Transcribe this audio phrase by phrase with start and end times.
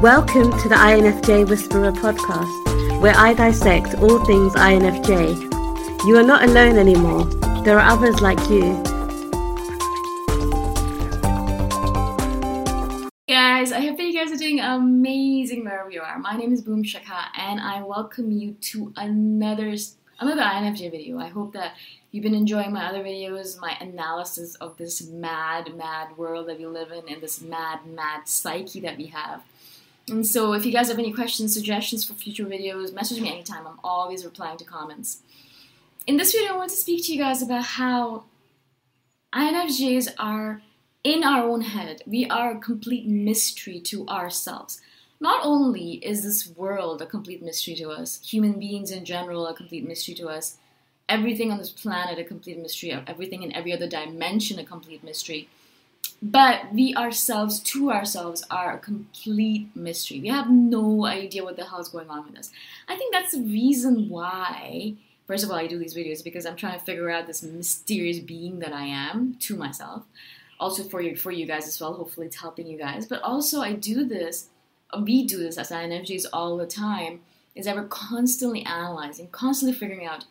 [0.00, 6.06] Welcome to the INFJ Whisperer podcast, where I dissect all things INFJ.
[6.06, 7.24] You are not alone anymore.
[7.64, 8.82] There are others like you.
[13.28, 16.18] guys, I hope that you guys are doing amazing wherever you are.
[16.18, 19.74] My name is Boom Shikha and I welcome you to another
[20.18, 21.18] another INFJ video.
[21.18, 21.74] I hope that
[22.10, 26.66] you've been enjoying my other videos, my analysis of this mad, mad world that we
[26.66, 29.42] live in and this mad, mad psyche that we have.
[30.10, 33.66] And so if you guys have any questions, suggestions for future videos, message me anytime.
[33.66, 35.22] I'm always replying to comments.
[36.06, 38.24] In this video, I want to speak to you guys about how
[39.32, 40.62] INFJs are
[41.04, 42.02] in our own head.
[42.06, 44.80] We are a complete mystery to ourselves.
[45.20, 49.54] Not only is this world a complete mystery to us, human beings in general a
[49.54, 50.56] complete mystery to us,
[51.08, 55.48] everything on this planet a complete mystery, everything in every other dimension a complete mystery
[56.22, 60.20] but we ourselves to ourselves are a complete mystery.
[60.20, 62.50] We have no idea what the hell is going on with us.
[62.88, 64.94] I think that's the reason why,
[65.26, 68.18] first of all, I do these videos because I'm trying to figure out this mysterious
[68.18, 70.02] being that I am to myself.
[70.58, 71.94] Also for you, for you guys as well.
[71.94, 73.06] Hopefully, it's helping you guys.
[73.06, 74.48] But also, I do this.
[75.02, 77.20] We do this as INFJs all the time.
[77.54, 80.26] Is that we're constantly analyzing, constantly figuring out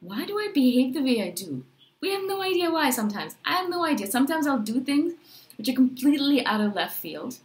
[0.00, 1.64] why do I behave the way I do?
[2.00, 3.36] We have no idea why sometimes.
[3.44, 4.06] I have no idea.
[4.06, 5.14] Sometimes I'll do things
[5.58, 7.36] which are completely out of left field.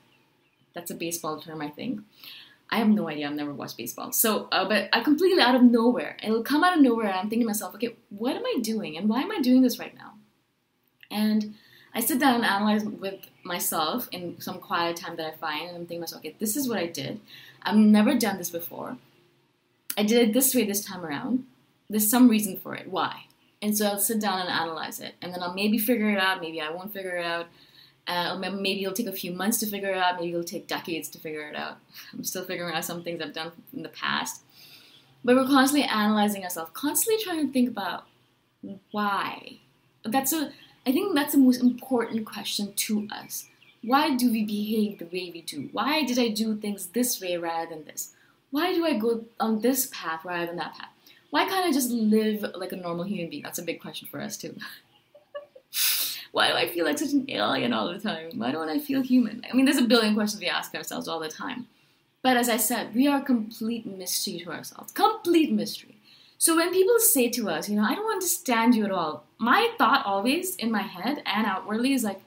[0.74, 2.02] That's a baseball term, I think.
[2.70, 3.28] I have no idea.
[3.28, 4.12] I've never watched baseball.
[4.12, 6.18] So, uh, but I completely out of nowhere.
[6.24, 8.98] It'll come out of nowhere, and I'm thinking to myself, okay, what am I doing,
[8.98, 10.14] and why am I doing this right now?
[11.12, 11.56] And
[11.94, 15.78] I sit down and analyze with myself in some quiet time that I find, and
[15.78, 17.20] I'm thinking to myself, okay, this is what I did.
[17.62, 18.98] I've never done this before.
[19.98, 21.46] I did it this way this time around.
[21.90, 22.90] There's some reason for it.
[22.90, 23.26] Why?
[23.66, 26.40] And so I'll sit down and analyze it, and then I'll maybe figure it out.
[26.40, 27.48] Maybe I won't figure it out.
[28.06, 30.20] Uh, maybe it'll take a few months to figure it out.
[30.20, 31.78] Maybe it'll take decades to figure it out.
[32.14, 34.44] I'm still figuring out some things I've done in the past.
[35.24, 38.06] But we're constantly analyzing ourselves, constantly trying to think about
[38.92, 39.58] why.
[40.04, 40.52] That's a,
[40.86, 43.48] I think that's the most important question to us.
[43.82, 45.70] Why do we behave the way we do?
[45.72, 48.14] Why did I do things this way rather than this?
[48.52, 50.90] Why do I go on this path rather than that path?
[51.36, 53.44] Why can't I just live like a normal human being?
[53.44, 54.56] That's a big question for us too.
[56.32, 58.30] Why do I feel like such an alien all the time?
[58.36, 59.44] Why don't I feel human?
[59.52, 61.68] I mean, there's a billion questions we ask ourselves all the time.
[62.22, 64.94] But as I said, we are complete mystery to ourselves.
[64.94, 65.98] Complete mystery.
[66.38, 69.74] So when people say to us, you know, I don't understand you at all, my
[69.78, 72.22] thought always in my head and outwardly is like,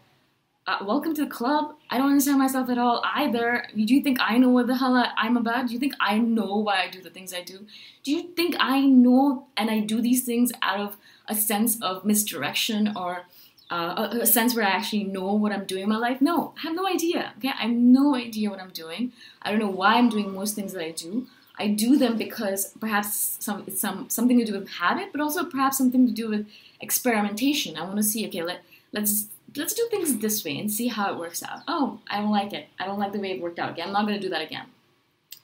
[0.69, 1.75] uh, welcome to the club.
[1.89, 3.67] I don't understand myself at all either.
[3.75, 5.69] Do you think I know what the hell I'm about?
[5.69, 7.67] Do you think I know why I do the things I do?
[8.03, 12.05] Do you think I know and I do these things out of a sense of
[12.05, 13.25] misdirection or
[13.71, 16.21] uh, a, sense where I actually know what I'm doing in my life?
[16.21, 17.33] No, I have no idea.
[17.39, 19.13] Okay, I have no idea what I'm doing.
[19.41, 21.29] I don't know why I'm doing most things that I do.
[21.59, 25.45] I do them because perhaps some it's some something to do with habit, but also
[25.47, 26.47] perhaps something to do with
[26.79, 27.79] experimentation.
[27.79, 28.27] I want to see.
[28.29, 28.61] Okay, let
[28.93, 31.61] let's let's do things this way and see how it works out.
[31.69, 32.69] Oh, I don't like it.
[32.79, 33.73] I don't like the way it worked out.
[33.73, 34.67] Okay, I'm not going to do that again.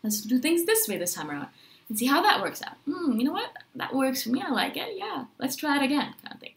[0.03, 1.49] Let's do things this way this time around
[1.89, 2.77] and see how that works out.
[2.85, 3.51] Hmm, you know what?
[3.75, 4.43] That works for me.
[4.43, 4.97] I like it.
[4.97, 6.53] Yeah, let's try it again, kind of thing.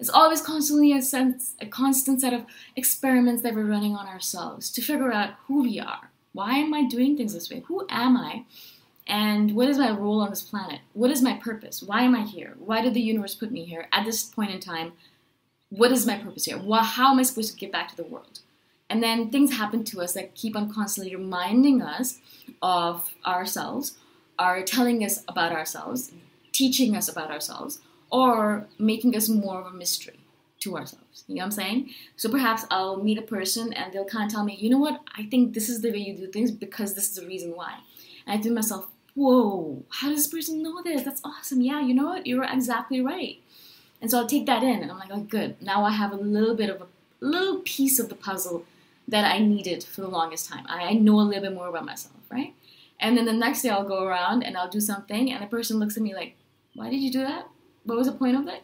[0.00, 2.44] It's always constantly a sense, a constant set of
[2.76, 6.10] experiments that we're running on ourselves to figure out who we are.
[6.32, 7.64] Why am I doing things this way?
[7.66, 8.44] Who am I?
[9.08, 10.80] And what is my role on this planet?
[10.92, 11.82] What is my purpose?
[11.82, 12.54] Why am I here?
[12.58, 14.92] Why did the universe put me here at this point in time?
[15.70, 16.58] What is my purpose here?
[16.58, 18.40] Well, how am I supposed to give back to the world?
[18.90, 22.18] And then things happen to us that keep on constantly reminding us
[22.62, 23.98] of ourselves,
[24.38, 26.12] are telling us about ourselves,
[26.52, 27.80] teaching us about ourselves,
[28.10, 30.20] or making us more of a mystery
[30.60, 31.24] to ourselves.
[31.26, 31.90] You know what I'm saying?
[32.16, 35.00] So perhaps I'll meet a person and they'll kind of tell me, you know what,
[35.16, 37.74] I think this is the way you do things because this is the reason why.
[38.26, 41.02] And I think myself, whoa, how does this person know this?
[41.02, 41.60] That's awesome.
[41.60, 42.26] Yeah, you know what?
[42.26, 43.38] You're exactly right.
[44.00, 45.60] And so I'll take that in and I'm like, oh, good.
[45.60, 46.86] Now I have a little bit of a
[47.20, 48.64] little piece of the puzzle
[49.08, 50.64] that I needed for the longest time.
[50.68, 52.54] I know a little bit more about myself, right?
[53.00, 55.78] And then the next day I'll go around and I'll do something and the person
[55.78, 56.36] looks at me like,
[56.74, 57.48] why did you do that?
[57.84, 58.62] What was the point of it?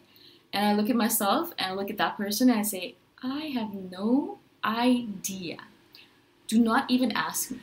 [0.53, 3.47] And I look at myself and I look at that person and I say, I
[3.55, 5.59] have no idea.
[6.47, 7.59] Do not even ask me.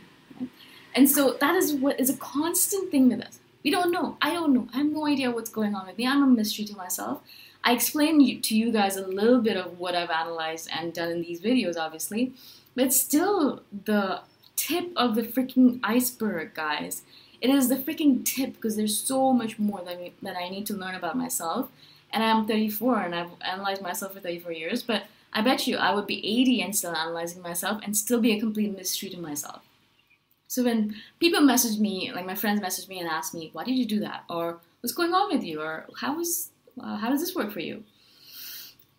[0.94, 3.40] And so that is what is a constant thing with us.
[3.64, 4.18] We don't know.
[4.22, 4.68] I don't know.
[4.74, 6.08] I have no idea what's going on with me.
[6.08, 7.22] I'm a mystery to myself.
[7.64, 11.22] I explained to you guys a little bit of what I've analyzed and done in
[11.22, 12.34] these videos, obviously,
[12.76, 14.22] but still the
[14.56, 17.04] tip of the freaking iceberg, guys.
[17.40, 20.66] It is the freaking tip because there's so much more that, we, that I need
[20.68, 21.70] to learn about myself.
[22.12, 25.04] And I'm 34 and I've analyzed myself for 34 years, but
[25.34, 28.40] I bet you I would be 80 and still analyzing myself and still be a
[28.40, 29.62] complete mystery to myself.
[30.52, 33.78] So when people message me, like my friends message me and ask me, "Why did
[33.78, 37.22] you do that?" or "What's going on with you?" or "How is uh, how does
[37.22, 37.86] this work for you?"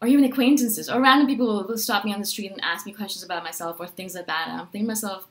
[0.00, 2.92] or even acquaintances or random people will stop me on the street and ask me
[3.00, 5.28] questions about myself or things like that, and I'm thinking to myself,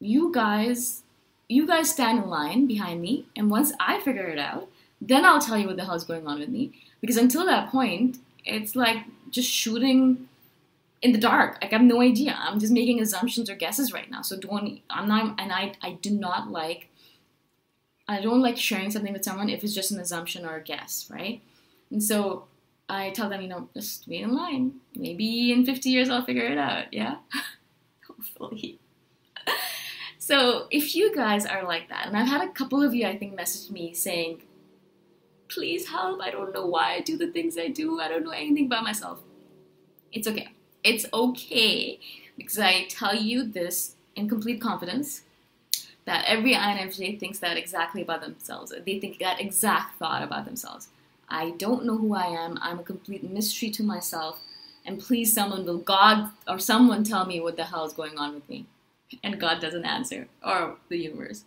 [0.00, 1.04] "You guys,
[1.48, 4.68] you guys stand in line behind me, and once I figure it out,
[5.00, 7.70] then I'll tell you what the hell is going on with me." Because until that
[7.70, 10.28] point, it's like just shooting
[11.02, 11.58] in the dark.
[11.60, 12.36] Like I have no idea.
[12.38, 14.22] I'm just making assumptions or guesses right now.
[14.22, 14.80] So don't.
[14.88, 15.34] I'm not.
[15.38, 15.74] And I.
[15.82, 16.88] I do not like.
[18.08, 21.08] I don't like sharing something with someone if it's just an assumption or a guess,
[21.10, 21.40] right?
[21.90, 22.46] And so
[22.88, 24.74] I tell them, you know, just wait in line.
[24.96, 26.92] Maybe in 50 years I'll figure it out.
[26.92, 27.16] Yeah,
[28.06, 28.78] hopefully.
[30.18, 33.16] so if you guys are like that, and I've had a couple of you, I
[33.16, 34.42] think, message me saying,
[35.48, 36.20] please help.
[36.20, 38.00] I don't know why I do the things I do.
[38.00, 39.20] I don't know anything about myself.
[40.12, 40.48] It's okay
[40.84, 41.98] it's okay
[42.36, 45.22] because I tell you this in complete confidence
[46.04, 48.72] that every INFJ thinks that exactly about themselves.
[48.84, 50.88] They think that exact thought about themselves.
[51.28, 52.58] I don't know who I am.
[52.60, 54.40] I'm a complete mystery to myself.
[54.84, 58.34] And please, someone will, God or someone tell me what the hell is going on
[58.34, 58.66] with me.
[59.22, 61.44] And God doesn't answer, or the universe.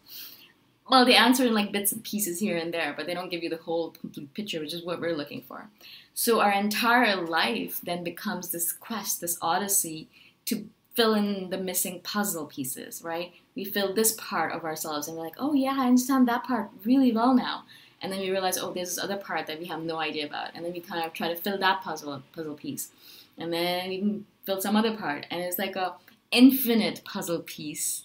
[0.88, 3.42] Well, they answer in like bits and pieces here and there, but they don't give
[3.42, 5.70] you the whole complete picture, which is what we're looking for.
[6.14, 10.08] So our entire life then becomes this quest, this odyssey
[10.46, 13.34] to fill in the missing puzzle pieces, right?
[13.56, 16.70] We fill this part of ourselves and we're like, oh yeah, I understand that part
[16.84, 17.66] really well now.
[18.02, 20.52] And then we realize, oh, there's this other part that we have no idea about.
[20.54, 22.92] And then we kind of try to fill that puzzle puzzle piece.
[23.38, 25.26] And then we can fill some other part.
[25.32, 25.96] And it's like a
[26.32, 28.04] infinite puzzle piece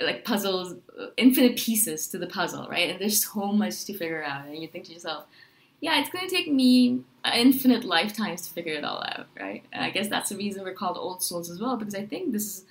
[0.00, 2.90] like puzzles, uh, infinite pieces to the puzzle, right?
[2.90, 5.24] And there's so much to figure out, and you think to yourself,
[5.80, 7.00] yeah, it's going to take me
[7.34, 9.62] infinite lifetimes to figure it all out, right?
[9.72, 12.32] And I guess that's the reason we're called old souls as well, because I think
[12.32, 12.64] this is.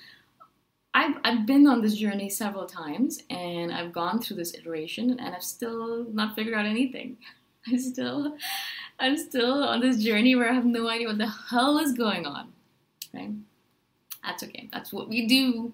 [0.97, 5.35] I've, I've been on this journey several times and I've gone through this iteration and
[5.35, 7.17] I've still not figured out anything.
[7.67, 8.37] I'm still
[8.97, 12.25] I'm still on this journey where I have no idea what the hell is going
[12.25, 12.53] on.
[13.13, 13.31] Okay?
[14.23, 14.69] That's okay.
[14.71, 15.73] That's what we do.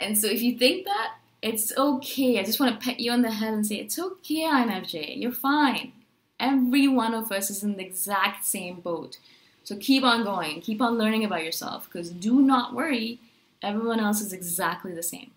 [0.00, 2.38] And so if you think that, it's okay.
[2.38, 5.20] I just want to pat you on the head and say, it's okay, INFJ.
[5.20, 5.92] You're fine.
[6.38, 9.18] Every one of us is in the exact same boat.
[9.62, 13.20] So keep on going, keep on learning about yourself because do not worry,
[13.62, 15.30] everyone else is exactly the same.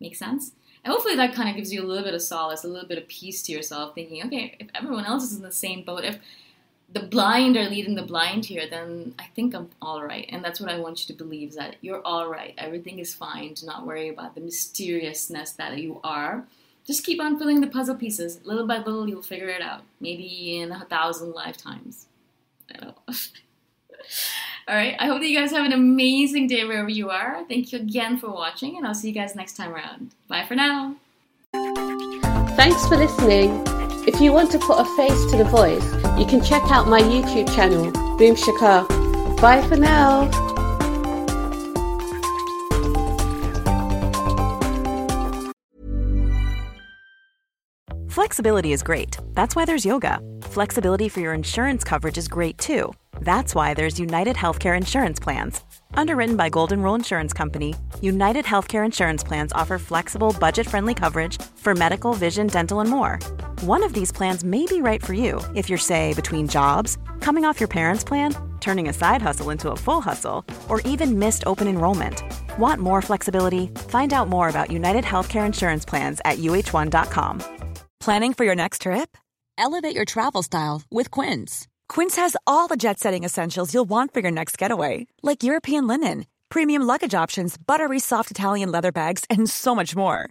[0.00, 0.52] Make sense?
[0.84, 2.98] And hopefully that kind of gives you a little bit of solace, a little bit
[2.98, 6.18] of peace to yourself, thinking, okay, if everyone else is in the same boat, if
[6.92, 10.26] the blind are leading the blind here, then I think I'm all right.
[10.30, 12.54] And that's what I want you to believe that you're all right.
[12.58, 13.54] Everything is fine.
[13.54, 16.46] Do not worry about the mysteriousness that you are
[16.90, 18.40] just keep on filling the puzzle pieces.
[18.44, 19.82] Little by little, you'll figure it out.
[20.00, 22.06] Maybe in a thousand lifetimes.
[22.74, 22.94] I know.
[24.68, 24.96] All right.
[24.98, 27.44] I hope that you guys have an amazing day wherever you are.
[27.48, 30.10] Thank you again for watching, and I'll see you guys next time around.
[30.28, 30.96] Bye for now.
[31.52, 33.62] Thanks for listening.
[34.06, 37.00] If you want to put a face to the voice, you can check out my
[37.00, 38.86] YouTube channel, Boom Shikha.
[39.40, 40.30] Bye for now.
[48.10, 49.16] Flexibility is great.
[49.32, 50.20] That's why there's yoga.
[50.42, 52.92] Flexibility for your insurance coverage is great too.
[53.22, 55.62] That's why there's United Healthcare Insurance Plans.
[55.94, 61.40] Underwritten by Golden Rule Insurance Company, United Healthcare Insurance Plans offer flexible, budget friendly coverage
[61.56, 63.18] for medical, vision, dental, and more.
[63.60, 67.44] One of these plans may be right for you if you're, say, between jobs, coming
[67.44, 71.42] off your parents' plan, turning a side hustle into a full hustle, or even missed
[71.46, 72.22] open enrollment.
[72.58, 73.66] Want more flexibility?
[73.88, 77.42] Find out more about United Healthcare Insurance Plans at uh1.com.
[78.00, 79.18] Planning for your next trip?
[79.58, 81.68] Elevate your travel style with Quince.
[81.86, 85.86] Quince has all the jet setting essentials you'll want for your next getaway, like European
[85.86, 90.30] linen, premium luggage options, buttery soft Italian leather bags, and so much more.